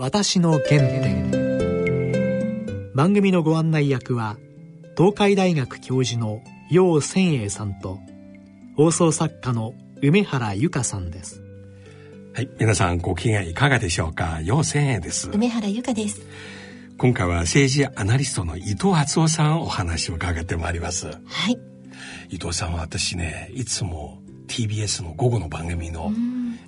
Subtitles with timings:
[0.00, 1.32] 私の原点。
[2.94, 4.36] 番組のご案内役は
[4.96, 6.40] 東海大学教授の
[6.70, 7.98] 楊千栄さんと
[8.76, 11.42] 放送作家の梅原由香さんです。
[12.32, 14.40] はい皆さんご機嫌いかがでしょうか？
[14.44, 15.30] 楊千栄です。
[15.32, 16.20] 梅原由香です。
[16.96, 21.08] 今回は政治アナリストの伊藤敦夫さんお話を伺ってまいります。
[21.08, 21.58] はい。
[22.30, 26.12] 伊藤さんは私ねいつも TBS の午後の番組の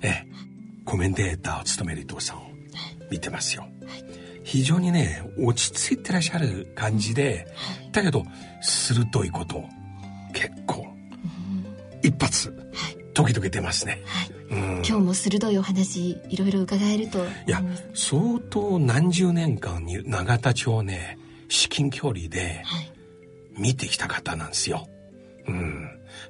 [0.01, 0.25] え
[0.83, 2.50] コメンテーターを務める伊藤さんを
[3.11, 3.67] 見てますよ、
[4.43, 7.45] 非常にね落ち着いてらっしゃる感じで、
[7.91, 8.23] だけど
[8.61, 9.63] 鋭いこと
[10.33, 10.87] 結構
[12.01, 12.51] 一発
[13.13, 14.29] 時々出ますね、はい、
[14.77, 17.61] 今日も鋭いお話いろいろ伺えるといや
[17.93, 21.19] 相当何十年間に永田町ね
[21.49, 22.63] 至近距離で
[23.57, 24.87] 見てきた方なんですよ、
[25.47, 25.89] うん。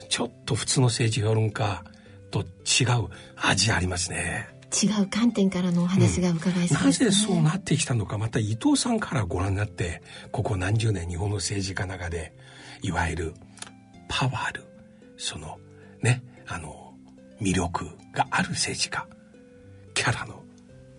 [0.09, 1.83] ちょっと普通の政治評論家
[2.31, 7.07] と違う味ありますね違う観点からのお話が伺えそうです、ね。
[7.09, 12.33] うん、なぜそうなってきたのかまた伊藤さんからご覧になってここ何十年日本の政治家の中で
[12.81, 13.33] いわゆる
[14.07, 14.63] パワーある
[15.17, 15.59] その
[16.01, 16.93] ねあの
[17.41, 19.07] 魅力がある政治家
[19.93, 20.41] キャラの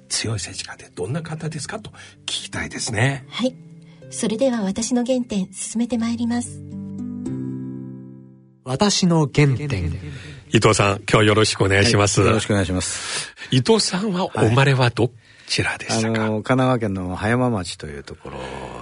[0.09, 1.91] 強い政治家でどんな方ですかと
[2.27, 3.25] 聞きたいですね。
[3.29, 3.57] はい。
[4.11, 6.63] それでは私の原点進めてまいります。
[8.65, 9.99] 私の原点
[10.55, 13.33] 伊藤さん今日よろしくお願いします、はい、よろしくお願いします。
[13.51, 15.11] 伊藤さんはお生まれはど
[15.47, 18.37] ちらでしたか、はい、あの神奈川県の葉山町というところ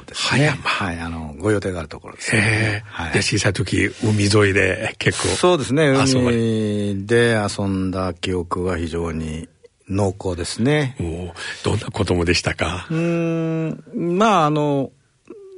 [0.05, 0.49] ですね。
[0.49, 0.63] 葉山。
[0.65, 9.49] はいあのご予定があるところですね、はい、で小さい時海沿いで結構そうですね海で遊んだ記憶は非常に
[9.89, 10.97] 濃厚ですね。
[11.63, 12.89] どんな子供でしたか？
[12.91, 14.91] うんまああの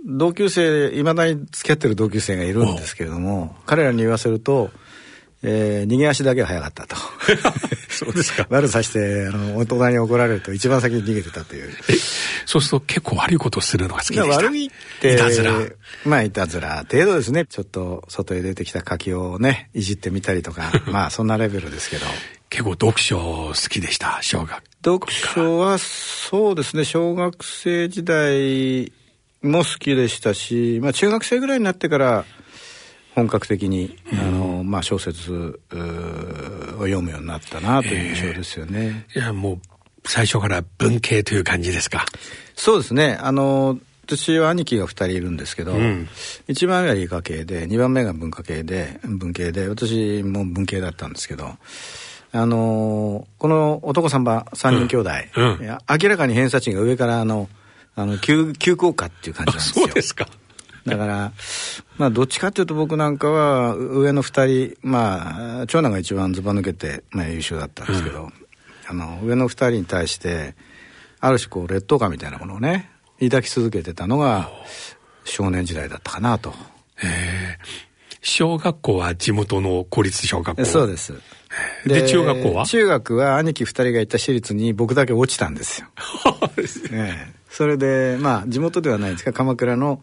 [0.05, 4.71] 同級生いまだに付き合ってる同級生がいるんですけれども彼らに言わせると
[5.45, 6.97] えー、逃げ足だけは早かったと。
[7.91, 8.47] そうですか。
[8.49, 11.71] 悪さして、あの、大人に怒られると一番先に逃げてたという。
[11.89, 11.95] え、
[12.47, 14.71] そうすると結構悪いことをするのが好きでした悪いっ
[15.01, 15.15] て。
[15.15, 15.53] いたずら。
[16.05, 17.47] まあ、いたずら程度ですね。
[17.47, 22.07] ちょっと外へ出てきた柿をね、いじってみたりとか、 まあ、そんなレベルですけど。
[22.49, 28.93] 結構読書好きでした、小学読書は、そうですね、小学生時代
[29.43, 32.25] も好きでしたし、まあ、中学生ぐらいになってから、
[33.15, 39.07] 本格的に、あの、まあ、小説を読むようになったなという印象ですよね。
[39.15, 39.61] いや、もう、
[40.05, 42.07] 最初から文系という感じですか。
[42.57, 43.19] そうですね。
[43.21, 46.09] あの、私は兄貴が2人いるんですけど、うん、
[46.49, 51.53] 1番目は理科系で2番目が文化系で文系で私も文系だったんですけど
[52.33, 55.45] あのこの男さんば3人兄弟、うん。
[55.45, 57.49] うん、明らかに偏差値が上からあの
[57.95, 59.87] あの急急降下っていう感じなんですよ。
[59.87, 60.27] そうですか
[60.87, 61.33] だから、
[61.97, 68.33] まあ、どっちかっていうと僕なんかは、上の二人、まあ、長男が一番ずば抜けて、まあ、優秀だったんですけど、うん、
[68.89, 70.55] あの、上の二人に対して、
[71.21, 74.51] ある種こう、劣等感みたいなものをね、抱き続けてたのが、
[75.25, 76.51] 少年時代だったかなと。
[76.51, 76.55] へ
[77.05, 77.59] え。
[78.23, 81.13] 小学校は地元の公立小学校そうです。
[81.85, 82.67] で、中学校は？
[82.67, 85.89] 中学は兄貴二人が行った私立に僕だけ落ちたんですよ。
[86.91, 90.01] ね、それで、まあ、地元ではないんですが、鎌倉の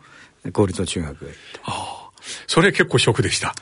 [0.54, 1.30] 公立の中学へ。
[1.64, 2.10] ああ。
[2.48, 3.54] それ結構ショックでした。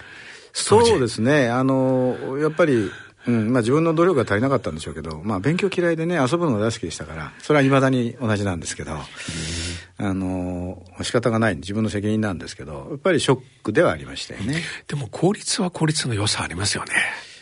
[0.53, 1.49] そうですね。
[1.49, 2.89] あの、やっぱり、
[3.27, 14.63] うん、まあ自分の努力が足りなかったんでしょうけど、まあ勉強嫌いでね、遊ぶのが大好きでしたから、それはいまだに同じなんですけど、あの、仕方がない、自分の責任なんですけど、やっぱりショックではありましたよね。
[14.87, 16.91] でも公立は公立の良さありますよね。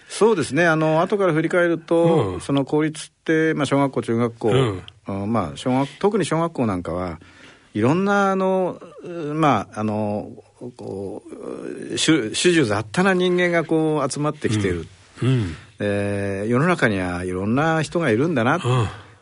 [0.09, 0.65] そうですね。
[0.65, 4.49] あの、後から振り返ると、うん、その公立って、まあ小学校、中学校、
[5.07, 7.19] うん、まあ小学、特に小学校なんかは、
[7.75, 8.79] いろんなあの
[9.33, 10.31] まああの
[10.77, 11.21] こ
[11.91, 14.87] う主従雑多な人間がこう集まってきてる、
[15.21, 18.61] うん、えー、世の中にはいろんな人がいるんだな、うん、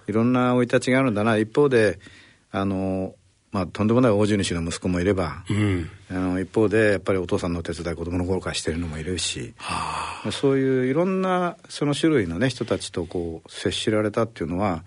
[0.07, 1.35] いろんな生い立ちがあるんだな。
[1.37, 1.99] 一方で
[2.51, 3.15] あの
[3.51, 14.83] まあ、とんでもない大地主の息子もいれば、うん、あの一方でやっぱりお父さんのお手伝い子供の頃からしてるのもいるし、はあ、そういういろんなその種類のね人たちとこう接しられたっていうのは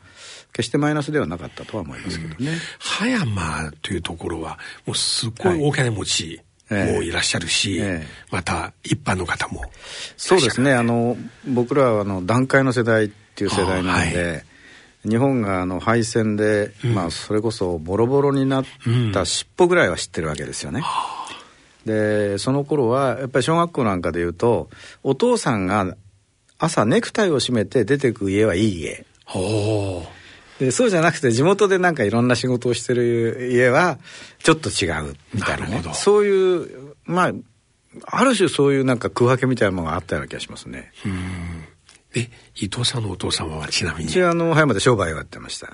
[0.56, 2.52] 決してマイナスではなかったとは思いますけどね。
[2.52, 9.62] うん、葉山というところはもうすごい大金持ち、もいらっしゃるし、ええ、また一般の方も
[10.16, 10.72] そうですね。
[10.72, 11.16] あの
[11.46, 14.44] 僕らはあの団塊の世代っていう世代なので、
[15.04, 18.64] 日本があの敗戦で、うん、まあそれこそボロボロになっ
[19.12, 20.82] た尻尾ぐらいは知ってるわけですよね。
[21.84, 24.70] うん、でその頃はやっぱり小学校なんかでいうと
[25.02, 25.94] お父さんが
[26.58, 29.04] 朝ネクタイを締めて出てく家はいい家。
[30.58, 33.98] でそうじゃなくて地元でなんかいろんな仕事をしてる家は
[34.42, 35.82] ちょっと違うみたいなね。
[35.94, 37.32] そういうまあ
[38.06, 40.92] ある種そういうなんか区分けみたいなものがあったような気がしますね。
[42.14, 44.06] え伊藤さんのお父様はちなみに？
[44.06, 45.68] うちはあの葉山で商売をやってました。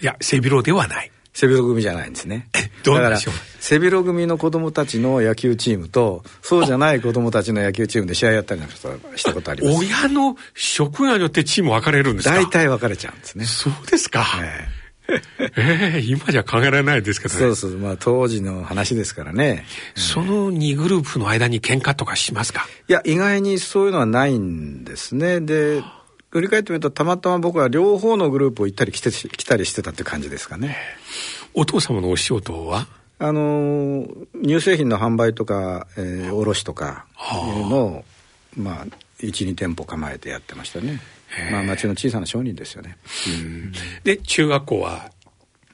[0.00, 1.10] いや、背広ではない。
[1.38, 2.48] 背広組じゃないんですね。
[2.82, 9.78] どうでしょう背広組の子供たちの野球チームと、そうじゃない子供たちの野球チームで試合やったりなんかしたことあります。
[9.78, 12.34] 親の職業によってチーム分かれるんですか？
[12.34, 13.44] 大体分かれちゃうんですね。
[13.44, 14.26] そうですか？
[14.42, 14.78] えー
[15.10, 15.22] え
[15.56, 17.40] えー、今じゃ考えられないですけどね。
[17.40, 19.64] そうそう、まあ当時の話ですからね。
[19.94, 22.66] その2グループの間に喧嘩とかしますか？
[22.88, 25.40] いや、意外にそういうのはないんですね。
[25.40, 25.82] で、
[26.30, 30.76] 振り返ってみるとたまたま僕は両方のグループを行ったり来て来たりしてたって感じですかね。
[31.60, 32.86] お父様のお仕事は？
[33.18, 34.06] あの
[34.44, 37.04] 乳製品の販売とか、えー、卸とか
[37.56, 38.04] いうのを、
[38.56, 38.86] まあ
[39.18, 41.00] 12店舗構えてやってましたね。
[41.50, 42.96] まあ町の小さな商人ですよね。
[44.04, 45.10] で中学校は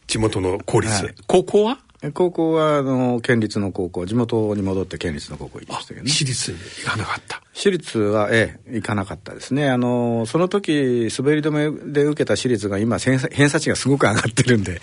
[0.07, 1.79] 地元の公立、はい、高校は？
[2.13, 6.11] 高校はあの県立の高校地元に戻って県立の高校行きましたけどね。
[6.11, 7.43] 私立に行かなかった。
[7.53, 9.71] 私立はええ行かなかったですね。
[9.71, 14.81] あのその時滑り止めで受けた私立が今偏差値がすごく上がってるんで。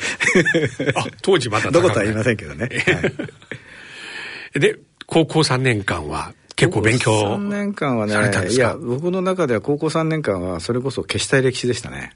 [0.96, 2.70] あ当時まだどことは言いませんけどね、は
[4.56, 8.14] い、 で高校3年間は結構勉強3年間はね
[8.50, 12.16] いや僕の中では高校3年間はそれこそ消したい歴史でしたね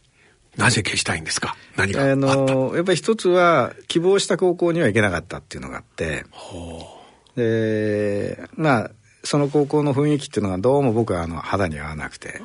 [0.57, 1.55] なぜ消したいんですか？
[1.75, 6.25] 何があのやっぱり一つは希望した高校には行けなかったっていうのがあって
[7.35, 8.91] でまあ
[9.23, 12.41] その高校の雰囲気っていうのがどうも僕はあの肌に合わなくて。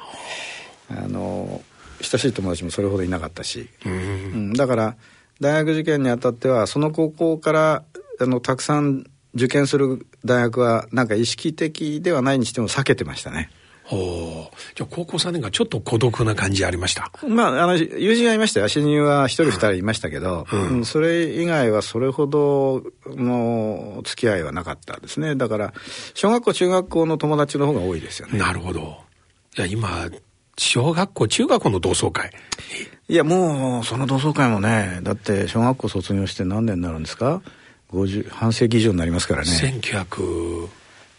[0.93, 1.63] あの
[2.03, 4.97] 親しい友達もそれほどいなかったし、うん、だから
[5.41, 7.85] 大学受験にあたってはその高校から
[8.19, 9.05] あのたくさん
[9.35, 13.51] 受験する大学はなんか意識的ではないにしても避けてましたね。
[13.91, 14.57] ほう。
[14.77, 17.11] じゃあ高校3年間ちょっと孤独な感じありました？
[17.27, 18.69] まあ、あの、友人はいましたよ。
[18.69, 25.35] 親友は一人二人いましたけど、うんうん、それ以外はそれほどの付き合いはなかったですね。
[25.35, 25.75] だから、
[26.15, 28.39] 小学校、中学校の友達の方が多いですよね。
[28.39, 28.99] なるほど。
[29.59, 30.09] いや、今、
[30.57, 32.31] 小学校、中学校の同窓会？
[33.09, 37.43] いや、もう、その同窓会もね、だって小学校卒業して何年になるんですか
[37.93, 39.51] ？50半世紀以上になりますからね。
[39.51, 40.69] 1900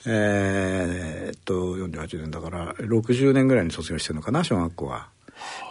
[0.06, 5.10] えー、っと48年だから60年ぐらいに卒業してるのかな小学校は。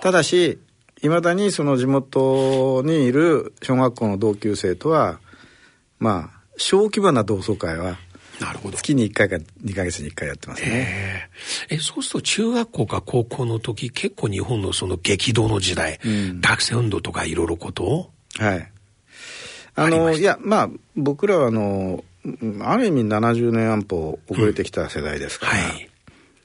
[0.02, 0.58] ただし
[1.02, 5.20] いまだにその地元にいる小学校の同級生とは
[5.98, 7.96] まあ小規模な同窓会は
[8.40, 8.76] なるほど。
[8.76, 11.28] 月に1回か2か月に1回やってますね。
[11.68, 18.10] えそうすると中学校か高校の時結構日本のその激動の時代、うん、学生運動とかいろいろことを？
[18.38, 18.72] はい。
[19.76, 22.02] あのいやまあ僕らはあの
[22.62, 25.90] ある意味70年安保遅れてきた世代ですから、うんはい、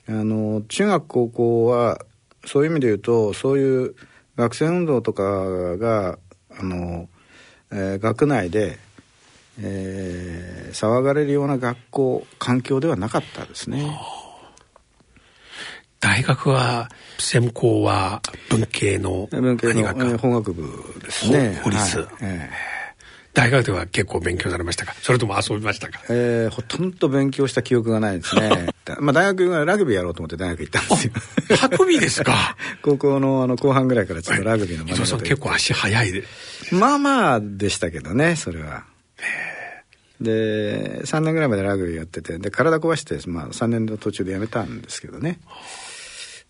[0.10, 2.00] あの中学高校は
[2.46, 3.96] そういう意味で言うとそういう
[4.36, 6.20] 学生運動とかが
[6.58, 7.08] あの、
[7.72, 8.78] えー、学内で、
[9.60, 13.98] えー、騒がれるような学校環境ではなかったですね。
[16.00, 21.60] 大学は専攻は文系の文系の法学部ですね。
[21.64, 22.00] 法律。
[22.00, 22.75] はいえー
[23.36, 24.96] 大学では結構勉強されましたか？
[25.02, 26.00] それとも遊びましたか？
[26.10, 28.68] えー、ほとんど勉強した記憶がないですね。
[29.00, 31.14] まあ大学はラグビーやろうと思って大学行ったんですよ。
[31.62, 32.56] ラグビーですか？
[32.82, 36.24] 高校のあの後半ぐらいからちょっとラグビーの学びさん結構足速いで。
[36.72, 38.86] まあまあでしたけどね、それは。
[40.22, 45.40] で、3年ぐらいまでラグビーやってて、で、体壊して、まあ3年の途中でやめたんですけどね。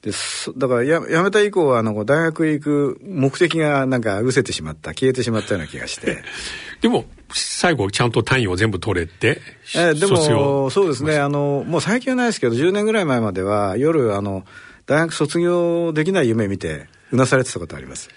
[0.06, 0.12] で
[0.56, 6.24] だからややめた以降はあの大学へ行く目的がなんか失せてしまった消えてしまったような気がして。
[6.82, 9.42] でも最後ちゃんと単位を全部取れて
[9.74, 11.18] えー、でもそうですね。
[11.18, 14.46] あのもう最近はないですけど10年ぐらい前までは夜あの
[14.86, 18.10] 大学卒業できない夢見てうなされてたことあります。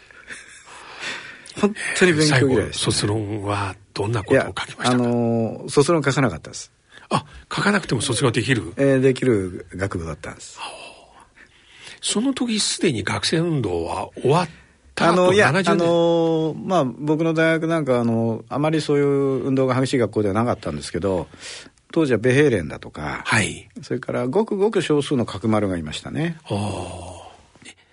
[1.59, 4.91] 本当に勉強嫌いでした、ね、卒論はどんなことを書きましたか？
[4.91, 6.71] あの卒論書かなかったです。
[7.09, 8.75] あ書かなくても卒業できる？
[8.77, 10.59] えー、できる学部だったんです
[12.01, 14.49] その時すでに学生運動は終わっ
[14.95, 19.07] たあのいやあのまあ僕の大学なんかあのあまりそういう
[19.47, 21.29] 運動が激しい学校ではなかったんですけど
[21.93, 26.37] 当時はベヘーレンだとか、はい、それからごくごく少数の角丸がいましたね。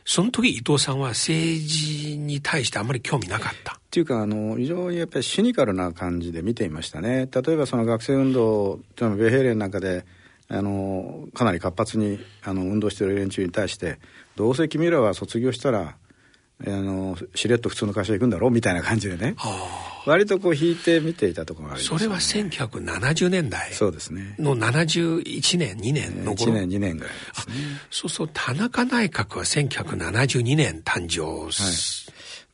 [0.07, 3.73] その時伊藤さんは政治に対してあんまり興味なかった。
[3.73, 7.27] っていうかあの非常にやっぱりシニカルな感じで見ていましたね。
[7.33, 10.05] 例えばその学生運動ベヘーレンなんかで
[10.47, 13.97] あのかなり活発にあの運動している連中に対して
[14.35, 15.95] どうせ君らは卒業したら
[16.65, 19.35] あのしれっと普通の会社行くんだろうみたいな感じでね。
[20.05, 23.73] 割とこう引いて見ていたところがあります、ね、それは1970年代。
[23.73, 24.35] そうですね。
[24.37, 27.19] の71年2年の頃、1年2年ぐらいね。
[27.89, 31.51] そうそう田中内閣は1972年誕生、はい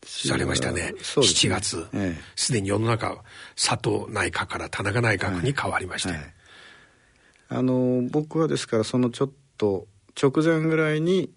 [0.03, 0.93] されましたね。
[1.01, 1.87] そう7月。
[2.35, 3.23] すで、に世の中、
[3.55, 6.09] 佐藤内閣から田中内閣に変わりました。
[6.09, 6.33] はいはい
[7.53, 9.85] あの僕はですからそのちょっと
[10.21, 11.29] 直前ぐらいに、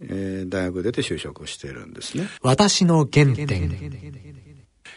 [0.00, 2.28] えー、大学出て就職をしているんですね。
[2.40, 3.68] 私の原点。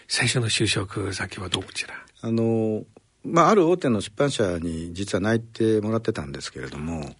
[0.07, 2.83] 最初の就職先はどちらあの、
[3.23, 7.15] まあ、ある大手の出版社に実は内定もらってたんですけれども、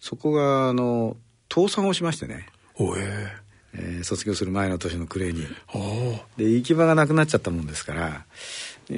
[0.00, 1.16] そこが、あの、
[1.52, 2.46] 倒産をしましてね。
[2.76, 3.28] おえ
[3.72, 5.46] えー、卒業する前の年の暮れに。
[6.36, 8.24] で、行き場がなくなっちゃったもんですから、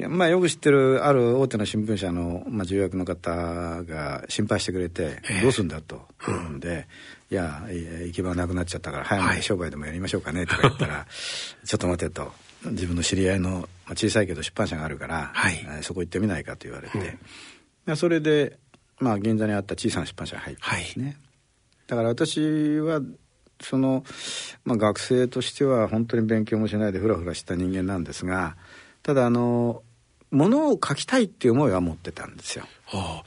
[0.09, 6.87] まあ、よく知ってるある大手の新聞社の、まあ、重役の方が心配してくれて、どうすんだと言うんで、
[7.29, 11.05] いや、行き場なくなっちゃったから、早めに商売でもやりましょうかねとか言ったら、
[11.65, 12.33] ちょっと待てと。
[12.65, 17.17] 自分の知り合いの、まあ、小さいけど出版社があるから、はい、そこ行ってみないかと言われて、
[17.87, 18.57] うん、それで、
[18.99, 21.05] まあ、銀座にあった小さな出版社に入ったんですね。
[21.05, 21.15] はい、
[21.87, 23.01] だから私は
[23.61, 24.03] その、
[24.65, 28.55] まあ、学生としては本当に勉強もしないでふらふらした人間なんですが
[29.01, 29.82] ただあの
[30.33, 32.65] ものを書きたいっていう思いは持ってたんですよ。
[32.87, 33.23] はあ、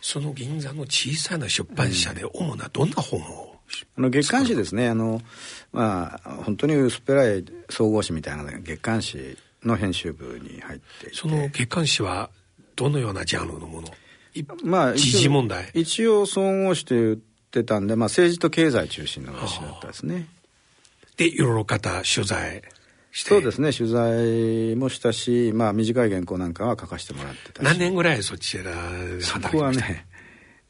[0.00, 3.56] その銀座の小さな出版社で主などんな本を、
[3.98, 4.88] あの月刊誌ですね。
[4.88, 5.20] あの
[5.72, 11.14] まあ本当に薄っぺらい総合誌みたいな月刊誌の編集部に入っていて。
[11.14, 12.30] その月刊誌は
[12.76, 13.88] どのようなジャンルのもの？
[14.64, 15.70] まあ時事問題？
[15.74, 17.16] 一応総合誌と言っ
[17.52, 20.26] てたんで、まあ、政治と経済中心の雑誌だったですね
[21.16, 22.62] でいろいろ方取材
[23.16, 27.64] そうですね取材もしたし、まあ、短い原稿なんかは書かせてもらってたし。
[27.64, 28.72] 何年ぐらいそちら
[29.20, 30.06] そこはね、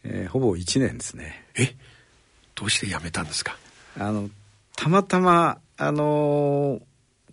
[0.05, 1.47] えー、ほぼ1年ですね。
[1.57, 1.75] え？
[2.55, 3.57] どうして辞めたんですか？
[3.99, 4.29] あの
[4.77, 6.83] たまたまあのー、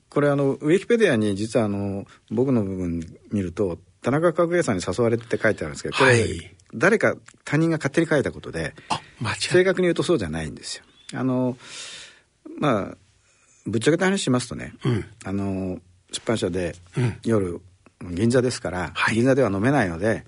[0.09, 3.01] これあのウィキペディアに実はあの僕の部分
[3.31, 8.73] 見ると田中角栄さんに誘われて書いてあるんですけどこれ、はい、誰か他人が勝手に書いたことで
[9.39, 10.83] 正確に言うとそうじゃないんですよ。
[11.13, 11.57] あの
[12.59, 12.97] まあ
[13.65, 15.79] ぶっちゃけた話しますとね、うん、あの
[16.11, 16.75] 出版社で
[17.23, 17.61] 夜、
[18.09, 20.25] 銀座ですから、はい、銀座では飲めないので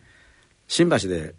[0.68, 1.34] 新橋で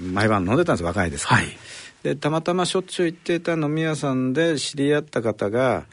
[0.00, 1.56] 毎晩飲んでたんです若いですから、はい、
[2.02, 5.84] でたまたましょっちゅう行っていた飲み屋さんで知り合った方が、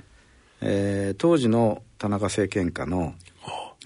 [0.62, 3.16] えー、当時の田中政権下の、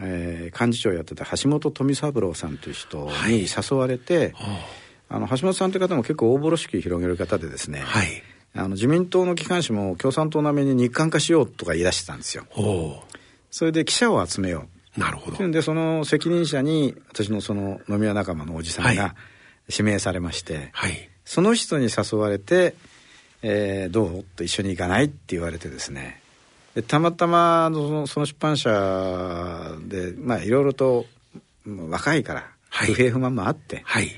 [0.02, 4.34] えー、幹事長をやってた橋本富三郎さんという人に誘われて、はい、
[5.10, 8.22] あの橋本さんという方も結構大風呂敷広げる方でですね、はい
[8.58, 12.46] あの自民党の機関紙も共産党並みに日韓化しようとか言い出してたんですよ。
[13.52, 14.66] それで記者を集めよ
[14.98, 15.00] う。
[15.00, 15.38] なるほど。
[15.38, 19.14] というんで、その責任者に、私のその飲み屋仲間のおじさんが
[19.70, 22.76] 指名されまして、はい、その人に誘われて、
[23.42, 24.26] えー、どう？
[24.38, 26.22] と一緒に行かないって言われてですね。
[26.76, 28.70] でたまたまそのその出版社
[29.86, 31.06] で、まあいろいろと
[31.66, 34.10] 若いから、不平不満もあって、はい、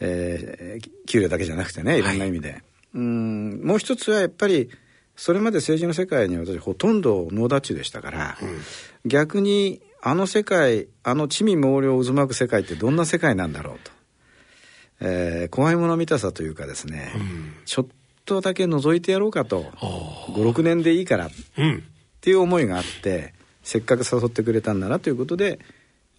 [0.00, 2.52] えー、給料だけじゃなくてね、いろんな意味で。
[2.52, 2.62] はい
[2.94, 3.60] うん。
[3.64, 4.70] もう一つはやっぱり
[5.18, 8.60] それまで政治の世界に私ほとんどノーダッチでしたから、うん、
[9.04, 13.90] 逆にあの世界あの地味猛量渦巻く世界ってどんな世界なんだろうと、
[15.00, 17.86] えー、怖いもの見たさというかですね、うん、ちょっ
[18.26, 19.64] とだけ覗いてやろうかと
[20.28, 21.30] 56年でいいからっ
[22.20, 25.58] ていう思いがあってせっかく誘ってくれたんだなということで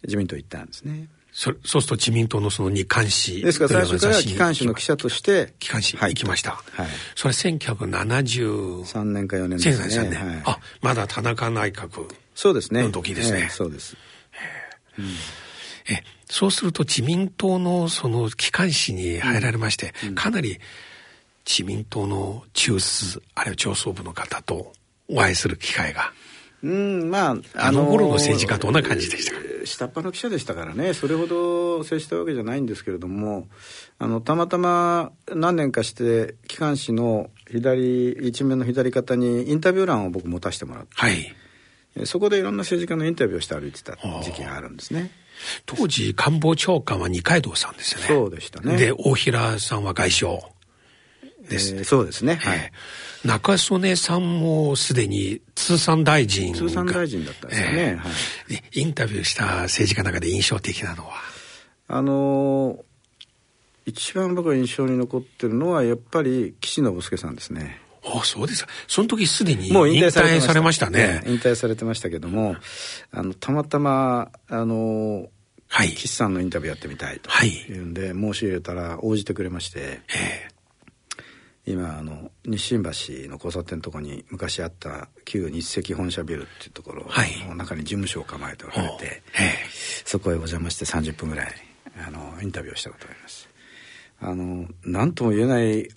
[0.03, 1.07] 自民党行ったんですね。
[1.39, 10.09] そそうすると自民党のその日刊誌ですから最初から機関誌の記者として機関誌行きました、はい、それ1973年か4年ですね。
[10.09, 12.83] 3年、はい、あまだ田中内閣そうですね。
[12.83, 13.95] の時ですね、えー、そうです、
[14.97, 15.01] え。
[15.01, 20.59] ー、うん、えそうすると自民党のその機関誌に入られまして、うん、かなり
[21.49, 24.73] 自民党の中枢あるいは上層部の方と
[25.07, 26.11] お会いする機会が。
[26.63, 29.48] うんまああの頃の政治家どんな感じでしたか？
[29.69, 33.47] 下っ端の記者でしたからねそれほど接したわけじゃないんですけれども
[33.97, 41.35] あのたまたま何年かして機関紙の左一面の左肩にインタビュー欄を僕持たせてもらって、はい、
[42.05, 45.11] そこでいろんな政治家のインタビューをして歩いてた時期があるんですね。
[45.65, 48.07] 当時官房長官は二階堂さんですよね。
[48.07, 48.77] そうでしたね。
[48.77, 50.39] で大平さんは外相。
[51.49, 52.71] です、えー、そうですね、はい、
[53.25, 58.09] 中曽根さんもすでに通産大臣通産大臣だったんですよね、えー、は
[58.73, 61.15] い、インタビューした政治家の中で印象的なのは？
[61.87, 62.81] あのー、
[63.87, 67.81] 一番僕が印象に残ってるのはやっぱり岸信介さんですね。
[68.05, 68.71] あそうですか。
[68.87, 70.89] その時すでにもう引退されました。
[70.89, 71.21] ね。
[71.27, 72.55] 引退されてましたけども、
[73.11, 75.27] あの、たまたま、あの、
[75.67, 77.73] はい、岸さんのインタビューやってみたいとい。
[77.73, 79.99] うんで、申し入れたら応じてくれまして、
[81.69, 82.89] 今あの日新橋
[83.29, 87.05] の交差点のところに昔あった旧日赤本社ビルっていうところ
[87.47, 88.97] の中に事務所を構えておられて、はい、
[90.03, 91.53] そこへお邪魔して30分ぐらい
[92.07, 93.49] あのインタビューをしたことがあります。
[94.19, 95.89] あの何とも言えない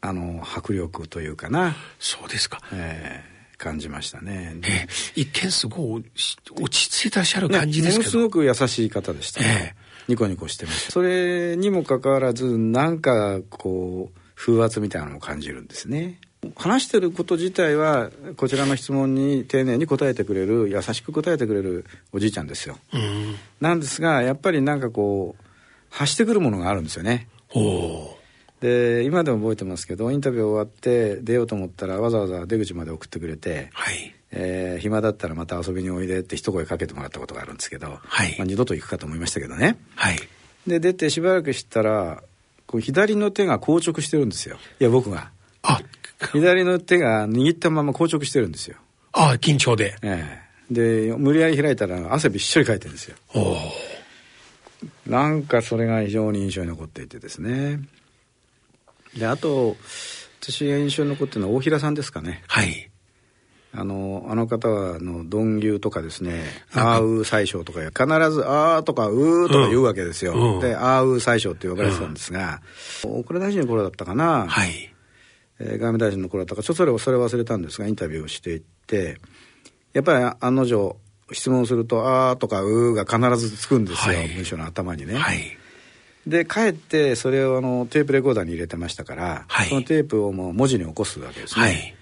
[0.00, 1.76] あの迫力というかな。
[1.98, 4.86] そうですか、えー、感じましたね、え。
[4.88, 6.04] ー、一見すごい
[6.58, 10.92] 落ち着いてらっしゃる感じですけど、ね、ものすごく優しい方でしたね、えーニコニコしてました。
[10.92, 16.18] それにもかかわらずなんかこう風圧みたいなのを感じるんですね。
[16.56, 25.44] 話してること自体はこちらの質問に丁寧に答えてくれる優しく答えてくれるおじいちゃんですよ、うん、なんですがやっぱりなんかこう
[25.88, 27.28] 発してくるものがあるんですよね。
[28.60, 34.14] で今でも覚えてますけどインタビュー終わって出ようと思ったらわざわざ出口まで送ってくれて、はい。
[34.34, 38.34] えー、暇だったらまた遊びにおいでって一声かけてもらったことがあるんですけど、はい。
[38.38, 40.16] まあ、二度と行くかと思いましたけどね、はい、
[40.66, 42.22] で出てしばらくしたら
[42.72, 44.56] こう左の手が硬直してるんですよ。
[44.80, 45.30] いや僕が。
[45.62, 45.82] あ。
[46.32, 48.78] 左の手が握ったまま硬直してるんですよ。
[49.12, 49.94] ああ緊張で。
[50.00, 50.72] ええ。
[50.72, 53.16] ー、で無理やり開いたら汗びっしょりかいてるんですよ。
[55.06, 57.80] なんかそれが非常に印象に残っていてですね。
[59.18, 59.76] であと
[60.40, 62.42] 私が印象に残ってるのは大平さんですかね。
[62.48, 62.91] はい
[63.74, 70.34] あの、あの方は、あの、鈍牛とかですね、あーうー最小とか、必ず、あーとか、うーとか言うわけですよ。
[70.34, 72.60] うん、で、あーうー最小って呼ばれてたんですが、
[73.04, 74.92] うん、大蔵大臣の頃だったかな、はい。
[75.58, 79.18] えー、外務大臣の頃だったか、ちょっとそれ、それ忘れたんですが、インタビューをしていって、
[79.94, 80.96] やっぱり案の定、
[81.32, 85.14] 質問すると、あーとか、うーが必ずつくんですよ、はい、文章の頭にね。
[85.14, 85.56] はい。
[86.26, 91.62] で、帰ってそれをあのテープレコーダーに入れてましたから、はい、そのテープをもう文字に起こすわけですね。
[91.62, 91.94] はい、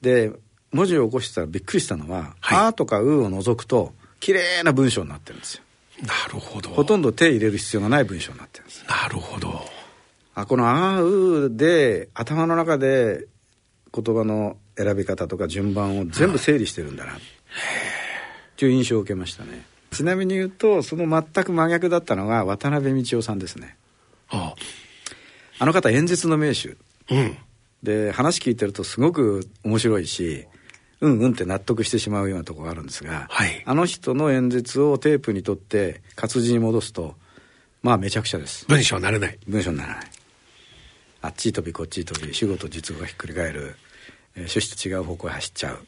[0.00, 0.32] で、
[0.72, 5.62] 文字を起こしたらびっくりしたのは「はい、あ」とか「う」を除くと綺麗な文章になってるんですよ。
[6.02, 6.70] なるほど。
[6.70, 8.84] ほとんど手入れる必要がない文章になってるんです。
[8.88, 9.62] なるほど。
[10.34, 13.26] あこの「あ」「う」で頭の中で
[13.92, 17.18] 言葉の選び方とか順番を全部整理してるんだな
[18.56, 19.66] という印象を受けましたね。
[19.90, 23.76] ちなみに言うとその全く真逆だったのが渡辺道夫さんですね。
[24.30, 24.54] あ
[25.58, 26.76] あの方演説の名手。
[27.10, 27.36] うん。
[27.82, 30.46] で話聞いてるとすごく面白いし
[31.02, 37.16] うんうんって納得してしまうようなところがあるんですが、はい、あの人の演説をテープに取って活字に戻すと
[37.82, 38.64] まあめちゃくちゃです。
[38.68, 39.38] 文章にならない。
[39.48, 40.06] 文章にならない。
[41.20, 43.76] あっち飛びこっち飛び主語と実語がひっくり返る、
[44.36, 45.78] えー、趣旨と違う方向へ走っちゃう、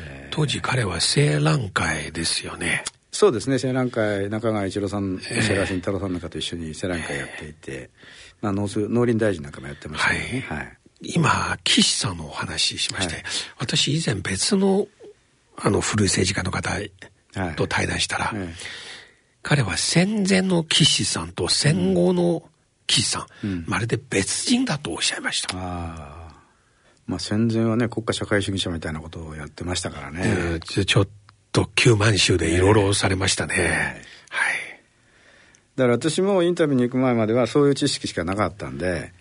[0.00, 2.84] えー、当時彼は青蘭会ですよね。
[3.12, 3.58] そうですね。
[3.62, 13.24] 青蘭会中川一郎さん瀬川慎太郎さんなんかと一緒に青蘭会やっていて、えー、まあ、農農林大臣なんかもやってましたね、はい、はい今、岸さんのお話ししまして、はい、
[13.58, 14.86] 私以前別の
[15.56, 16.70] あの古い政治家の方
[17.56, 18.48] と対談したら、はい、
[19.42, 22.42] 彼は戦前の岸さんと戦後の
[22.86, 25.50] 岸さん、うん、まるで別人だとおっしゃいました。
[25.54, 26.22] あ
[27.06, 30.60] まあ、戦前はね国家社会主義者みたいなことをやってましたからね。
[30.60, 31.08] ちょっ
[31.50, 33.56] と旧満州でいろいろされましたね。
[33.56, 34.54] ねはい。
[35.76, 39.12] だから私もインタビューに行く前まではそういう知識しかなかったんで、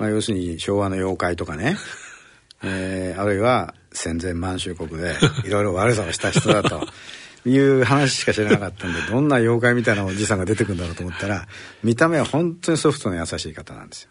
[0.00, 1.76] まあ、要するに昭和の妖怪とかね、
[2.64, 6.88] えー、あるいは戦前満州国でいろいろ悪さをした人だと
[7.46, 11.46] いう話しか知らなかったんでどんな妖怪みたいなおじさんが出てくるんだろうと思ったら
[11.82, 14.08] 見た目は本当にソフトな優しい方なんです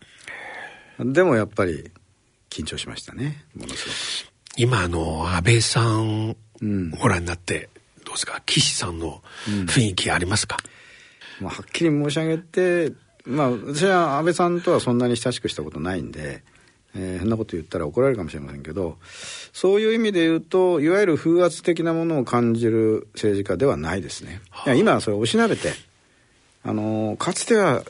[0.99, 1.11] よ。
[1.11, 1.89] でもやっぱり
[2.51, 3.45] 緊張しましたね。
[3.55, 4.31] ものすごく。
[4.57, 6.35] 今あの安倍さん
[6.99, 7.69] ご覧になって、
[8.03, 8.41] どうですか？
[8.45, 10.57] 岸さんの雰囲気ありますか、
[11.39, 12.93] うん、まあ、はっきり申し上げて
[13.29, 16.43] まあ私は安倍さんとはそんなに親しくしたことないんで、
[16.95, 18.97] えー、変なこと言ったら怒られるかもしれませんけど
[19.53, 24.41] そういう意味で言うといわゆる風圧的なものを感じる政治家ではないですね。
[24.65, 25.73] いや今はそれをおしなべて
[26.63, 27.83] あのかつては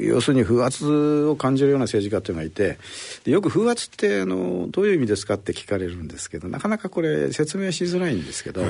[0.00, 2.78] 要するに風圧を感じるような政治家っていうのがいて
[3.30, 8.68] よく風圧ってあのどういう意味ですかって聞かれるんですけどなかなかこれ説明しづらいんですけど、うん、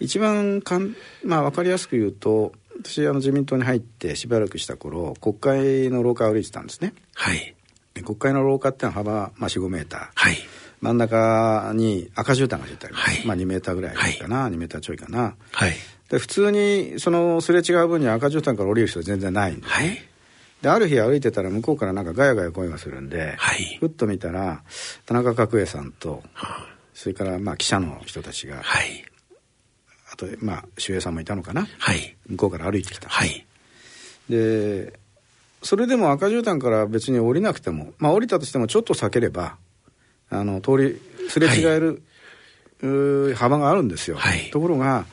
[0.00, 6.94] 一番かん、まあ、分かりやすく言うと私あの自民党に入ってしばらくした頃国会の廊下を歩いてたんですね。
[7.14, 7.54] はい。
[8.02, 10.08] 国会の廊下ってのは幅、まあ、45メーター。
[10.14, 10.36] はい。
[10.80, 15.34] 真ん中に赤絨毯が敷いてあります、はい、まあ2メーターぐらいかな、はい、2メーターちょいかな。
[15.52, 15.74] はい。
[16.08, 19.98] で普通にそのすれ違う分に赤絨毯から降りる人は全然ないんで、ね、はい、
[20.60, 24.62] である日歩いてたら向こうからなんかガヤガヤ声がするんで、はい、ふっと見たら
[25.06, 29.09] 田中角栄さんと、はあ、それからまあ記者の人たちが、はい、あ
[30.20, 33.46] とまあ守衛さんもいたのかな、はい、向こうから歩いてきた、はい、
[34.28, 34.98] で
[35.62, 39.56] それでも赤絨毯から別に降りなくてもまあ降りたとしてもちょっと避ければ
[40.28, 42.02] あの通りすれ違える、
[42.82, 45.06] はい、幅があるんですよ、はい、ところが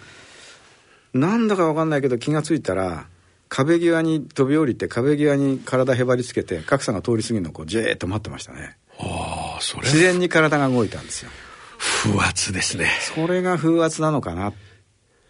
[1.13, 3.07] なんだか分かんないけど気が付いたら
[3.49, 8.77] 壁際に飛び降りて壁際に体へばりつけて格差が通り過ぎるのをこうじーっと待ってましたね。
[8.99, 11.31] あそれ自然に体が動いたんですよ。
[11.77, 12.89] 風圧ですね。
[13.15, 14.53] それが風圧なのかなっ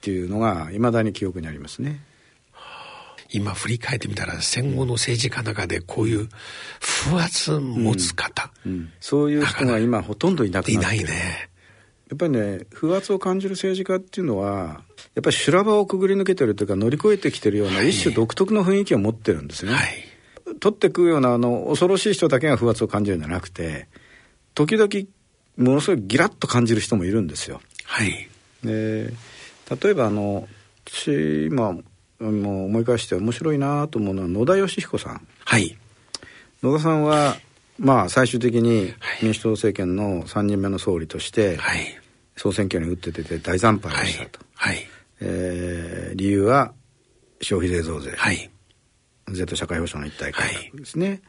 [0.07, 1.99] ていうのがいまだに記憶にありますね。
[3.29, 6.29] 今振り返ってみたら戦後の政治家の中でこういう
[6.79, 8.71] 風圧持つ方、うん。
[8.71, 11.49] うん、そういう人が今ほとんどいなくなっていないね。
[12.09, 14.81] やっぱりね風圧を感じる政治家っていうのは
[15.13, 23.89] やっぱり修羅場をくぐり抜けてるというか乗り越えてきてるような一種独特の雰囲気を持ってるんですね、はい、取って食うようなあの恐ろしい人だけが風圧を感じるんじゃなくて
[24.55, 24.87] 時々
[25.57, 27.59] ものすごいギラッと感じる人もいるんですよ。
[27.83, 28.29] はい。
[28.63, 29.11] で
[29.69, 30.47] 例えばあの
[30.85, 31.81] 私今も
[32.19, 35.27] う思い返して面白いなと思うのは野田佳彦さん。
[35.45, 35.77] はい。
[36.63, 37.35] 野田さんは
[37.77, 41.79] まあ最終的に民主党政権の3人目の総理として、はい、
[42.35, 44.39] 総選挙に打って出て大惨敗をしたと。
[44.55, 44.77] はい。
[45.19, 46.73] えー、理由は
[47.41, 48.11] 消費税増税。
[48.11, 48.49] はい。
[49.29, 51.07] 税と社会保障の一体改革ですね。
[51.09, 51.21] はい、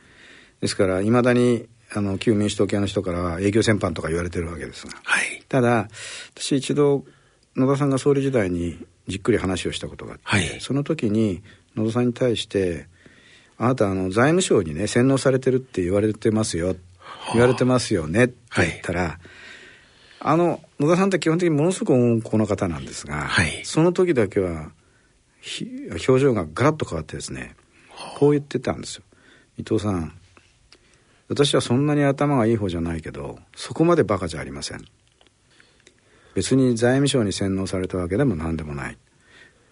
[0.62, 5.88] ですからいまだにあの旧民主党系の人からは営業戦犯とか言われてるわけですが、はい、ただ
[6.34, 7.04] 私一度
[7.58, 11.42] 野田さんが総理時代にじっくり話をしたことがあって、はい、その時に
[11.76, 12.86] 野田さんに対して
[13.58, 16.76] 「あなたあの財務省にね洗脳されてるって言われてますよ」
[17.32, 19.18] 言われてますよねって言ったら、はい、
[20.20, 24.70] あの野田さんって基本的にものすごく温厚な方なんですが、はい、その時だけは
[25.90, 27.56] 表情がガラッと変わってですね
[28.18, 29.02] こう言ってたんですよ。
[29.58, 30.12] 伊藤さん
[31.28, 34.84] 私はそんなに頭がいい方じゃないけどそこまでバカじゃありません
[36.38, 38.96] 別に財務省に洗脳されたわけでも何でもない。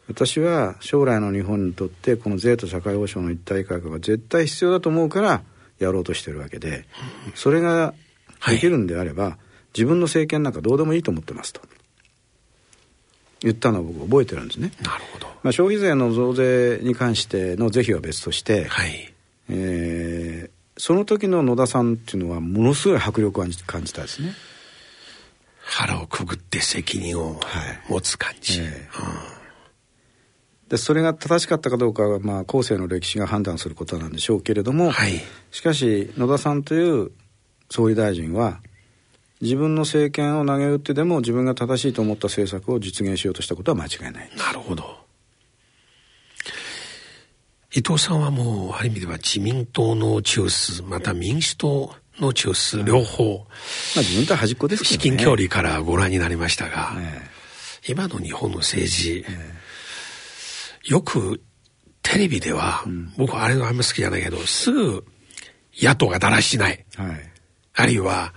[0.09, 5.43] 私は将来の日本にとってこの税と社会保障の一体改革が絶対必要だと思うから
[5.79, 6.85] やろうとしてるわけで
[7.37, 7.95] それが
[8.49, 9.37] できるんであれば、はい、
[9.75, 11.61] 自分の政権なんかどうでもいいと思ってますと。
[13.41, 14.73] 言ったのを僕覚えてるんですね。
[14.83, 19.15] なるほど、まあ、消費税の増税に関しての是非は別として、はい。
[19.51, 24.35] えー、その時の野田さんっていうのはものすごい迫力を感じたですね
[25.77, 27.39] 腹をくぐって責任を
[27.91, 37.11] 持つ感じ、はいえー、でそれが正しかったかどうかは、まあ、後世の歴史が判断することなんでしょうけれども、はい、しかし野田さんという
[37.71, 38.61] 総理大臣は
[39.43, 44.31] 自分の政権を投げ打ってでも自分が正しいと思った政策を実現しようとしたことは間違いない。
[44.35, 44.97] なるほど。
[47.75, 53.45] 伊藤さんはもうある意味では自民党の中枢また民主党の中枢両方、ま
[53.97, 57.31] あ、自民党端っこですけど、ね、至近距離からご覧になりましたが、ね、
[57.89, 59.37] 今の日本の政治、ね、
[60.85, 61.43] よく
[62.03, 65.05] テレビでは、うん、僕はあれがあんま好きじゃないけどすぐ
[65.81, 67.31] 野党がだらしない、はい、
[67.75, 68.33] あるいは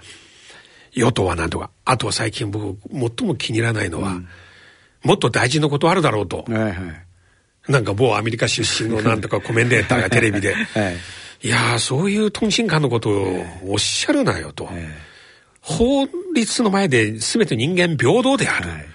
[0.94, 1.72] 与党はなんとか。
[1.86, 4.28] あとは最近僕最も気に入らないのは、うん、
[5.04, 6.76] もっと大事なことあるだろうと、はいはい。
[7.72, 10.98] なんか某アメリカ出身のなんとかコメンテーターがテレビで、 はい、
[11.42, 14.70] いやそういうトンシンカンのことをおっしゃるなよと。
[15.62, 18.70] 法律の前で全て人間平等である。
[18.70, 18.86] はい、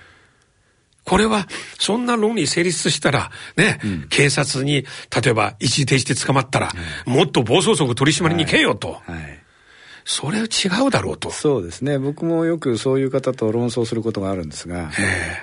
[1.05, 1.47] これは、
[1.79, 4.85] そんな論理成立したら、ね、うん、警察に、
[5.23, 6.73] 例えば一時停止で捕まったら、
[7.07, 8.95] もっと暴走族取り締まりに行けよと。
[9.07, 9.45] はい。
[10.05, 11.31] それは違うだろうと。
[11.31, 11.99] そうですね。
[11.99, 14.91] 僕もよくそういう方と論争することがあるんですが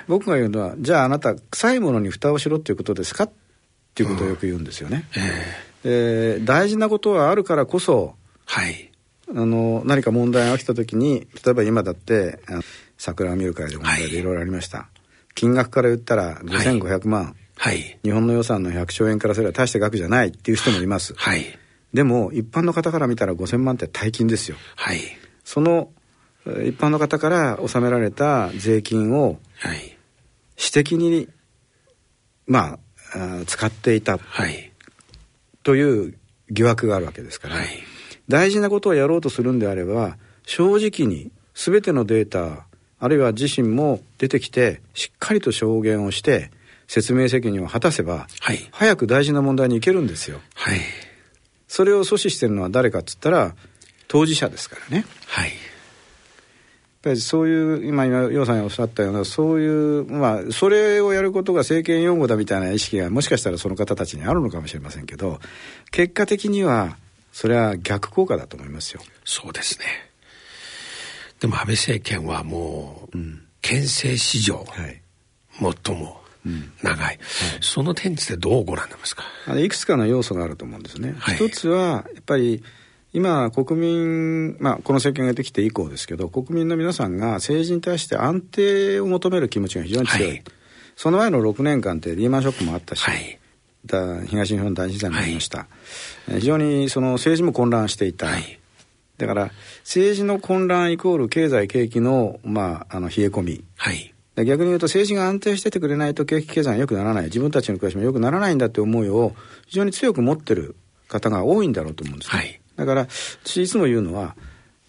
[0.07, 3.31] 僕が言うのはじゃああなた臭いものに蓋をしろっていうことですかっ
[3.95, 5.23] ていうことをよく言うんですよね、うん、
[5.83, 8.15] 大事なことはあるからこそ、
[8.45, 8.91] はい、
[9.29, 12.39] あの何か問題が起きた時に例えば今だって
[12.97, 14.21] 桜を見る会で問題でい。
[14.21, 14.87] ろいろありました、はい、
[15.33, 21.45] 金額から言ったら5500万、はい、日本の予算の100兆円からすれば大した額じゃないっていう人もいます、はい。
[21.93, 24.57] でも一般の方から見たら5000万って大金ですよ。
[24.75, 24.99] はい。
[25.43, 25.89] その
[26.45, 29.39] 一般の方から納められた税金を
[30.55, 31.27] 私的に、
[32.47, 32.79] ま
[33.13, 34.70] あ、使っていた、はい、
[35.63, 36.17] という
[36.49, 37.67] 疑惑があるわけですから、はい、
[38.27, 42.65] 大事なことをやろうとするんであれば正直に全てのデータ
[42.99, 46.51] あるいは自身も出てきてしっかりと証言をして
[46.87, 50.39] 説明責任を果たせば、はい、早く大事な問題に行けるんですよ。
[50.55, 50.79] はい
[51.71, 53.55] それを阻止してるのは誰かっつったら
[54.09, 55.05] 当事者ですからね。
[55.25, 55.51] はい。
[57.03, 59.67] やっぱりそういう今今楊さんがおっしゃったようなそうい
[60.01, 65.39] うまあそれをやることが政権擁護だみたいな意識がもしかしたらその方たちにあるのかもしれませんけど
[65.89, 66.97] 結果的には
[67.31, 69.01] それは逆効果だと思いますよ。
[69.25, 69.85] そうですね。
[71.39, 75.01] でも安倍政権はもう、うん、憲政史上、はい、
[75.83, 76.21] 最も
[76.83, 77.19] 長い、はい、
[77.61, 79.23] その点についてどうご覧になりますか？
[79.47, 81.15] あのいくつかの要素があると思うんですね。
[81.17, 82.63] はい、一つはやっぱり
[83.13, 90.43] 今国民、まあ、この政権ができて以降ですけど国民の皆さんが政治に対して安定を求める気持ちが非常に強い、はい、
[90.95, 93.39] その前の6年間ってリーマンショックもあったし、はい、
[94.27, 95.65] 東日本大震災もありました、は
[96.29, 98.27] い、非常にその政治も混乱していた、
[99.17, 104.13] だから政治の混乱イコール経済景気の,、まあ、あの冷え込み、はい。
[104.37, 107.25] 逆に言うと政治が安定しててくれないと景気経済が良くならない。
[107.25, 109.35] 自分たちの暮らしも良くならないんだって思いを
[109.67, 110.75] 非常に強く持ってる
[111.09, 113.07] 方が多いんだろうと思うんですね、はい、だから
[113.43, 114.35] 私いつも言うのは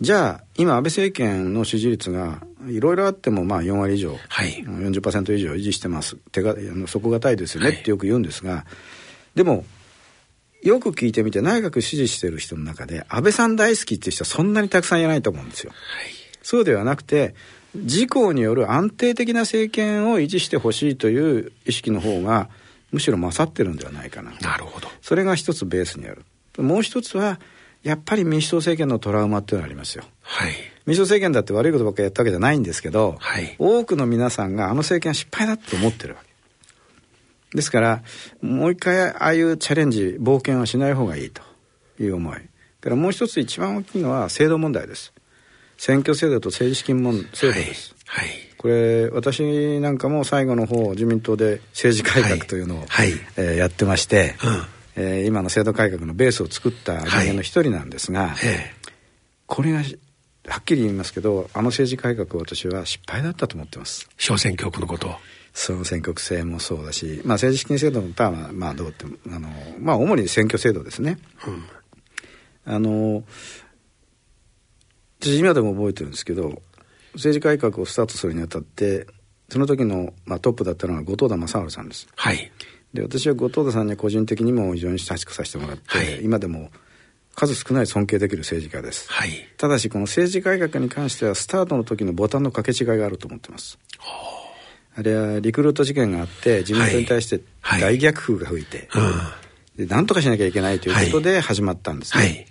[0.01, 8.65] じゃあ今安倍政権の支持率がいろいろあってもまあ4割以上、はい、40%以上維持してます手が底堅いですよねってよく言うんですが、
[9.35, 9.65] でも
[10.63, 15.71] よく聞いてみて内閣支持してる人の中で安倍さん大好きって人はそんなにたくさんいないと思うんですよ。
[15.71, 16.11] はい、
[16.43, 17.35] そうではなくて
[17.75, 22.49] 自公による安定的な政権を維持してほしいという意識の方が
[22.91, 24.33] むしろ勝ってるんではないかな。
[24.41, 24.89] なるほど。
[25.01, 26.25] それが一つベースにある。
[26.59, 27.41] もう一つは
[27.83, 30.05] やっぱり民主党政権のトラウマっていうのがありますよ。
[30.23, 30.53] はい。
[30.87, 37.57] 民主党政権だって悪いことばっかりやったわけじゃないんですけど、はい、多くの皆さんがあの政権は失敗だって思ってるわけ。
[37.57, 38.03] ですから、
[38.41, 41.43] もう一回ああいうチャレンジ、冒険はしない方がいいと
[42.01, 42.39] いう思い。
[42.83, 45.13] からもう一つ一番大きいのは制度問題です。
[45.79, 47.95] 選挙制度と政治資金問制度です。
[48.07, 58.39] はい、はい、これ私なんかも最後の方自民党で政治改革というのを、はい、えー、やってまして、うんえー、今の制度改革のベースを作った人間の一人なんですが、はい、
[59.47, 64.09] これがはっきり言いますけどあの政治改革私は失敗だったと思ってます。
[64.19, 65.15] 小選挙区のこと
[65.55, 71.19] その選挙区制もそうだし、まあ、政治資金制度のパーはまあどうってあのまあ主に選挙制度ですね、
[72.67, 73.23] うん、あの
[75.21, 76.63] 私今でも覚えてるんですけど
[77.15, 79.07] 政治改革をスタートするにあたって
[79.51, 82.09] その時の、まあ、トップだったのが後藤田正治さんです。
[82.17, 82.51] はい
[82.95, 86.71] で私は後藤田さんには個人的にも非常に親しくさせてもらって、はい、今でも
[87.35, 93.79] 数少ない尊敬できる政治家です、はい、ただしこの政治改革に関してはスタートの時のボタンの掛け違いがあると思ってます。
[93.99, 95.03] あ。
[95.03, 97.41] れはリクルート事件があって自民党に対して
[97.81, 99.43] 大逆風が吹いて、はい
[99.77, 102.47] で何とかしなきゃいけないということで始まったんですね、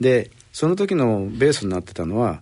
[0.00, 2.40] でその時のベースになってたのは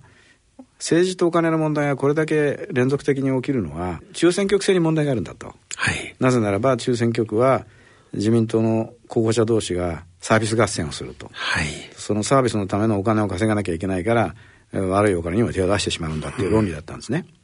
[0.78, 7.64] 政治とお金の問題がこれだけ連続的に起きるのは中選挙区制に問題があるんだと、はい、なぜならば中選挙区は
[8.12, 14.34] 自民党の候補者同士がサービス合戦をすると、はい、そのサービスのためのお金を稼がなきゃいけないから
[14.72, 17.34] 悪いお金にも手を出してしまうんだっていう論理だったんですね、うん、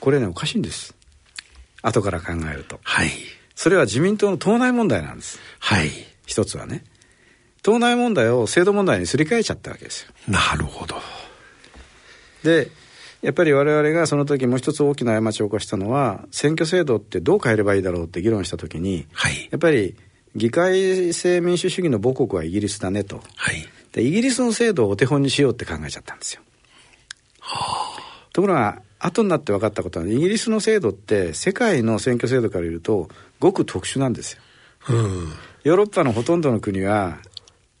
[0.00, 0.94] これねおかしいんです。
[1.82, 3.10] 後から考えると、はい、
[3.54, 5.90] それは自民党の党内問題なんです、はい、
[6.26, 6.84] 一つはね。
[7.62, 10.12] 党内問題を制度問題にすり替えちゃったわけですよ。
[10.28, 10.96] なるほど
[12.46, 12.70] で
[13.22, 19.96] やっぱり我々がその時もう一つ大きな過ちを起こしたのは選挙制度ってどう変えればいいだろうって議論した時に、はい、やっぱり
[20.36, 26.42] 議会制民主主義の母国はイギリスだねと、はい、でイギリスの制度をお手本にしようって考えちゃったんですよ。
[27.40, 33.08] はあ、ところが後になって分かったことはイギリスの制度って世界の選挙制度から言うと
[33.40, 34.42] ごく特殊なんですよ。
[34.88, 35.32] うん、
[35.64, 37.18] ヨーロッパのほとんどの国は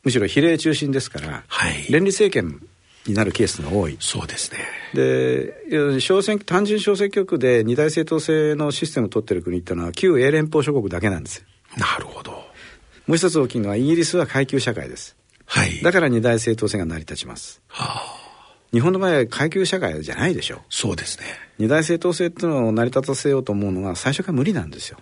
[0.02, 2.66] むしろ比例中心ですから、はい、連立政権
[3.08, 3.96] になるケースが多い。
[4.00, 4.58] そうですね。
[4.94, 11.44] で、小選単純小選挙区で二大政党制のシステムを取ってる国っていうのは旧英連邦諸国だけなんですよ。
[11.76, 12.32] なるほど。
[13.06, 15.16] もう一つ大きいのはイギリスは階級社会です。
[15.44, 15.80] はい。
[15.82, 17.62] だから二大政党制が成り立ちます。
[17.68, 18.16] はあ。
[18.72, 20.60] 日本の場合は階級社会じゃないでしょう。
[20.70, 21.24] そうですね。
[21.58, 24.98] 二大政党制っていうのを成り立たせようと思うのは最初から無理なんですよ。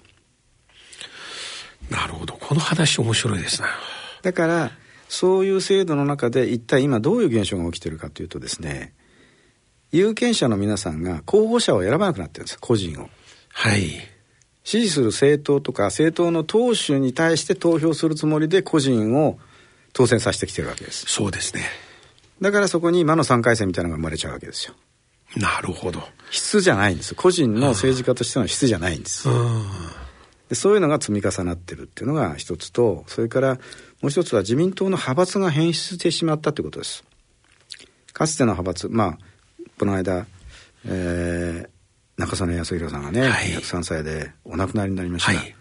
[1.90, 2.34] なるほど。
[2.34, 3.68] この話面白いですね。
[4.22, 4.70] だから、
[5.08, 8.94] そういう制度の中で一体今どういう現象が起きてるかというとですね
[9.94, 13.08] 有権者の皆さんが候補者を選ばなくなってるんです個人を。
[13.50, 13.92] はい。
[14.64, 19.38] 支持する政党とか政党の党首に対して投票するつもりで個人を
[19.92, 21.04] 当選させてきてるわけです。
[21.06, 21.62] そうですね。
[22.40, 24.74] だからそこに魔の3回戦みたいなのが生まれちゃうわけですよ。
[25.36, 26.02] なるほど。
[26.30, 27.14] 質じゃないんです。
[27.14, 29.28] 個人の政治家としての質じゃないんです。
[30.54, 33.54] でそういうのが積み重なってるっていうのが一つと、それから
[34.00, 37.02] もう一つは自民党の派閥が変質してしまったということです。
[38.12, 39.18] かつての派閥、まあ、
[39.76, 40.26] この間、
[40.86, 41.68] えー、
[42.20, 45.32] 中曽根康弘さんがね、はい、103歳でお亡くなりになりました。
[45.32, 45.56] はい、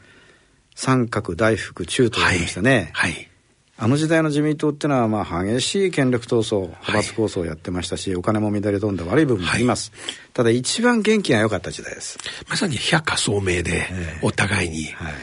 [0.75, 2.91] 三角大福中と言いましたね。
[2.93, 3.32] はい、はい
[3.75, 9.91] あの時代の自民党っていうのは、まあ、激しい権力闘争、派閥構想をやってましたし、はい、お金も乱れ飛んだ悪い部分もあります。
[9.91, 10.01] はい、
[10.33, 12.19] ただ、一番元気が良かった時代です。
[12.47, 13.88] まさに百花聡明で、
[14.21, 14.83] お互いに。
[14.86, 15.13] はい、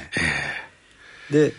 [1.31, 1.55] えー、で、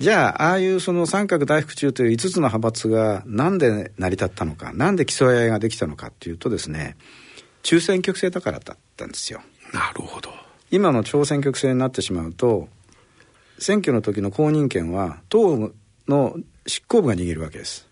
[0.00, 6.96] じゃあ、ああいうその三角大福中という5つの派閥がなんで成り立ったのか、なんで競い合いができたのかっていうとですね、
[7.62, 9.40] 中選挙区制だからだったんですよ。
[9.72, 10.30] なるほど。
[10.70, 12.68] 今の超選挙区制になってしまうと、
[13.58, 15.72] 選挙の時の公認権は党
[16.08, 16.36] の
[16.66, 17.86] 執行部が握るわけです。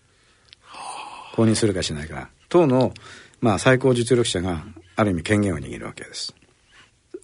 [1.35, 2.29] 公認するかしないか。
[2.49, 2.93] 党の、
[3.41, 4.63] まあ、最高実力者が
[4.95, 6.33] ある意味権限を握るわけです。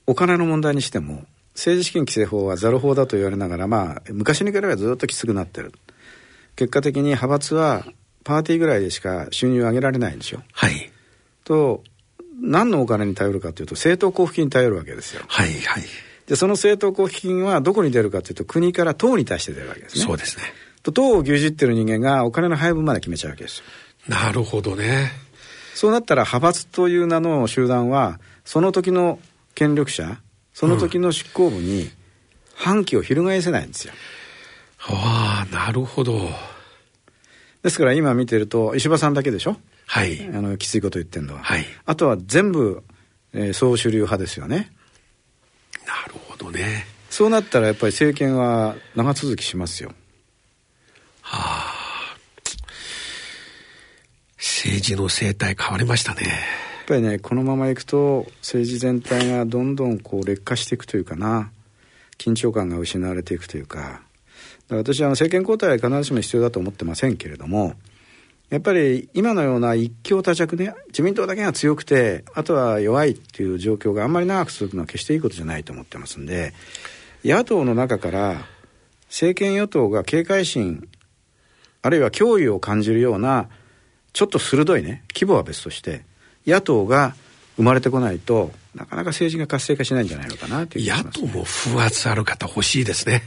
[0.08, 5.74] お金の問題にしても、政治資金規正法はザル法だと言われながら、まあ、昔に比べばずっときつくなってる。
[6.56, 7.86] 結果的に派閥は
[8.24, 10.44] パーティーぐらいでしか収入を上げられないんですよ。
[10.52, 10.92] はい。
[11.44, 11.84] と、
[12.42, 15.24] 何のお金に頼るかというと、政党交付金に頼るわけですよ。
[15.28, 15.84] はいはい。
[16.28, 20.06] で、その政党交付金はどこに出るかというと、国から党に対して出るわけですね。
[20.06, 20.44] そうですね。
[20.92, 23.64] と党を牛耳ってる人間がお金の配分まで決めちゃうわけですよ。
[24.08, 25.12] なるほどね。
[25.74, 29.20] そうなったら派閥という名の集団は、その時の
[29.56, 30.20] 権力者、
[30.54, 31.90] その時の執行部に
[32.54, 33.94] 反旗を翻せないんですよ。
[34.88, 36.30] ああなるほど。
[37.64, 39.58] ですから今見てると石破さんだけでしょ？
[39.86, 40.30] はい。
[40.34, 42.84] あのきついこと言ってるのは、はい、あとは全部、
[43.34, 44.72] えー、総主流派ですよね。
[45.86, 46.86] なるほどね。
[47.10, 49.92] そうなったらやっぱり政権は長続きしますよ
[51.30, 52.16] はあ。
[54.38, 56.24] 政治の生態変わりましたね。
[56.24, 61.52] やっぱりねこのままいくと政治全体がどんどんこう劣化していくというかな。
[62.18, 64.02] 緊張感が失われていくというか。
[64.78, 67.74] 私は政権交代は必ずしも必要だと思ってませんけれども
[68.50, 76.54] やっぱり今のような一強多弱ね自民党だけが強くてあとは弱いっていう状況があんまり長く続くのは決していいことじゃないと思ってますんで
[77.24, 78.46] 野党の中から
[79.08, 80.88] 政権与党が警戒心
[81.82, 83.50] あるいは脅威を感じるような
[84.14, 86.04] ちょっと鋭いね規模は別として
[86.46, 87.16] 野党が
[87.58, 93.24] 生まれてこないとなかなか政治が活性化しないんじゃないのかなという、ね、野党も風圧ある方欲しいですね。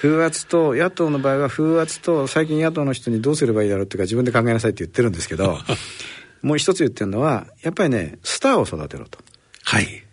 [0.00, 5.58] 風圧と野党の場合は風圧と最近野党の人にどうすればいいだろうっていうか自分で考えなさいって言ってるんですけど
[6.40, 9.18] もう一つ言ってるのはやっぱりねスターを育てろと。
[9.64, 10.04] はい。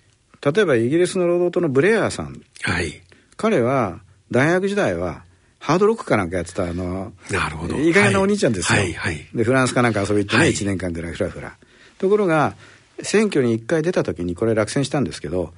[0.54, 2.42] 例えばイギリスの労働党のブレアさん。
[2.64, 3.02] はい。
[3.38, 4.00] 彼は
[4.32, 5.24] 大学時代は
[5.66, 7.76] ハードロックかなんかやってたあのなるほど。
[7.76, 11.58] 意外なお兄ちゃんですよ、はいはいはい、でフランスかなんか遊び行ってね、はい、1年間ぐらいふらふら
[11.98, 12.56] ところが
[13.02, 15.54] 選挙に1回出た時にこれ落選したんですけど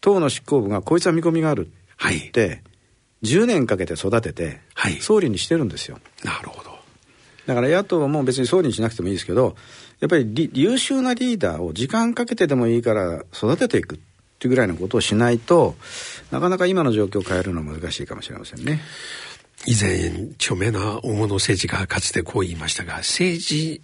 [0.00, 2.62] 党の執行部がこいつは見込みがあるって言って、はい、
[3.24, 5.98] 10年かけて育てて、はい、総理にしてるんですよ。
[6.22, 6.70] なるほど。
[7.46, 9.56] だから野党も別に総理にしなくてもいいですけど
[9.98, 13.98] やっぱり優秀なリーダーを時間かけてでもいいから育てていくっ
[14.38, 15.74] ていうぐらいのことをしないと
[16.30, 18.80] なかなか今の状況を変えるのは難しいかもしれませんね。
[19.66, 23.82] 以前著名な大物政治家がかつてこう言いましたが政治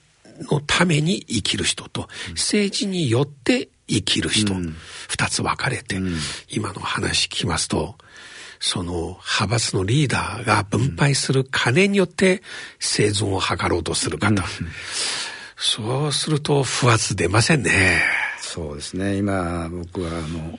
[0.51, 4.55] のために生きる人と、政治によって生きる人、
[5.09, 5.97] 二、つ分かれて、
[6.51, 7.97] 今の話聞きますと
[8.59, 12.43] その派閥のリーダーが分配する金によって
[12.79, 14.43] 生存を図ろうとする方、
[15.57, 18.03] そうすると不圧出ませんね。
[18.41, 19.17] そうですね。
[19.17, 20.59] 今僕はあの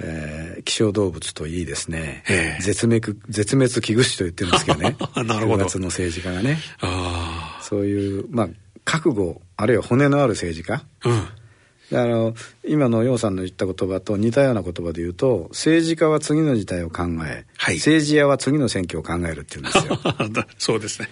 [0.00, 4.96] えー、希少動物といいですね、えー、絶滅絶滅危惧種と言ってるんですけどね。
[5.24, 5.64] なるほど。
[5.64, 6.58] の政治家がね。
[6.80, 8.48] あそういうまあ
[8.84, 12.34] 覚悟あるいは骨のある政治家、うん、あの
[12.66, 19.98] 今の楊さんの言った言葉と似たような言葉で言うと政治家は次の事態を考え、はい、政治家は次の選挙を考えるっていうんですよ。
[20.58, 21.08] そうですね。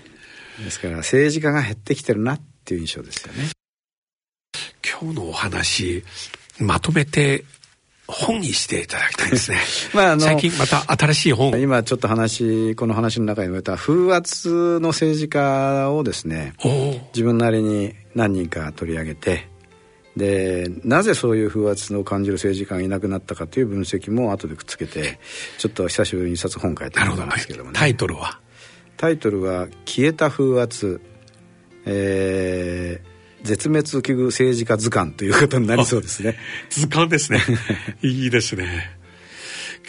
[0.63, 3.51] ですから政治家が減ってきてるなっていう印象ですよね。
[5.01, 6.05] 今日のお話
[6.59, 7.45] まとめて
[8.13, 9.59] 本にしていただきたいですね。
[9.95, 16.55] まあ、あの最近また新しい本今ちょっと話この話の中に言われた風圧の政治家をですね
[17.15, 19.49] 自分なりに何人か取り上げて
[20.17, 25.19] でなぜそういう風圧を感じる政治家がいなくなったかという分析も後でくっつけて
[25.59, 27.79] ちょっと久しぶりに一冊本書いてみたんですけどもね。
[27.79, 28.39] タイトルは？
[28.99, 31.01] タイトルは「消えた風圧」
[31.87, 33.12] えー
[33.43, 36.37] 絶滅危惧政治家図鑑ということになりそうですね。
[36.71, 37.41] 図鑑ですね。
[38.03, 38.97] いいですね。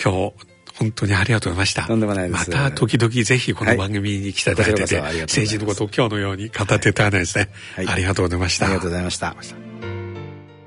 [0.04, 0.34] 今日、
[0.76, 1.84] 本当にありがとうございました。
[1.84, 2.50] とんでもないです。
[2.50, 8.66] また時々ぜひこの番組に来ていただいてて、はい、政治のことを今日のように語っていただいたですね、はい、ありがとうございました。
[8.66, 9.36] ありがとうございました。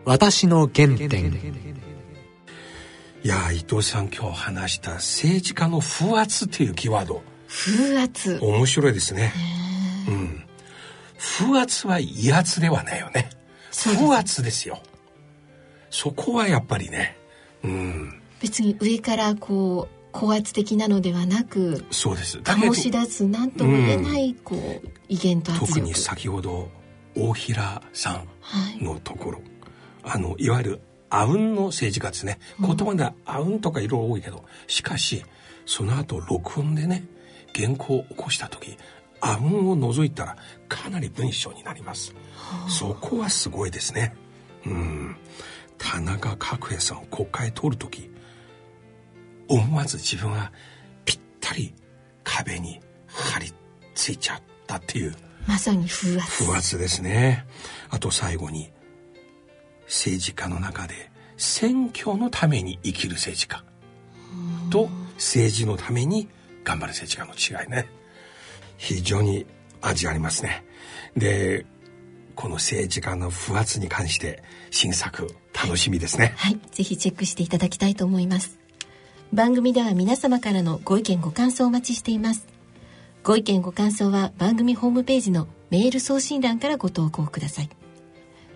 [0.05, 1.67] 私の原点。
[3.25, 7.23] いや伊藤さん今日話した政治家の風圧っていうキーワード。
[7.49, 8.39] 風圧。
[8.41, 9.33] 面白いですね。
[10.07, 10.46] うん。
[11.19, 13.31] 風圧は威圧ではないよね。
[13.73, 14.81] 風圧ですよ。
[15.91, 17.17] そこはやっぱりね。
[17.63, 18.23] うん。
[18.41, 22.39] 別に上からこう高圧的なのではなく、そうです。
[22.39, 25.53] 醸し出す何とも言えない、こう威厳と。
[25.53, 26.71] 特に先ほど
[27.15, 28.25] 大平さ
[28.81, 29.41] んのところ、
[30.03, 32.39] はい、あのいわゆるあうんの政治家ですね。
[32.61, 35.23] 言葉ではあうんとかいろいろ多いけど、しかし
[35.65, 37.05] その後録音でね
[37.55, 38.77] 原稿を起こした時
[39.33, 40.37] あうんを除いたら
[40.69, 44.15] かなり文章になります、はあ、そこはすごいですね。
[44.65, 45.17] うん。
[45.79, 48.11] 田中角栄さんを国会通る時
[49.49, 50.53] 思わず自分は
[51.05, 51.75] ぴったり
[52.25, 53.53] 壁に張り
[53.95, 55.15] 付いちゃったっていう。
[55.47, 57.47] まさに風圧風圧ですね。
[57.91, 58.73] あと最後に
[59.87, 63.65] 政治家の中で選挙のために生きる政治家
[64.71, 66.29] と政治のために
[66.65, 67.89] 頑張る政治家の違いね
[68.77, 69.47] 非常に
[69.81, 70.65] 味ありますね。
[71.17, 71.67] で
[72.35, 76.35] この政治家の不圧に関して新作楽しみですね。
[76.37, 78.59] はい、ぜひチェックしていただきたいと思います。
[79.33, 82.47] 番組では皆様からのご意見ご感想をお待ちしています。
[83.25, 87.71] ご意見ご感想は番組ホームページのメール送信欄からご投稿ください。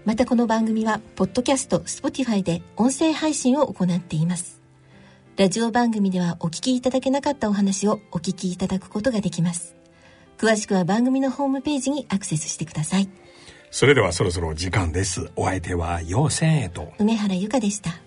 [0.04, 4.60] またこの番組はポッドキャスト Spotify で音声配信を行っています。
[5.36, 9.79] ラジオ番組ではお聞きいただけなかったお話をお聞きいただくことができます。
[10.40, 13.10] 詳しくは番組のホームページにアクセスしてください。
[13.70, 15.30] それではそろそろ時間です。
[15.36, 16.94] お相手は陽千恵と。
[16.98, 18.00] 梅原由香でした